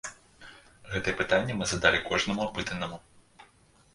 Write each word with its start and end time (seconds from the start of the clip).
Гэтае 0.93 1.13
пытанне 1.19 1.57
мы 1.59 1.67
задалі 1.73 1.99
кожнаму 2.09 2.41
апытанаму. 2.47 2.97